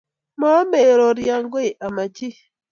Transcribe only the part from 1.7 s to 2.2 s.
ame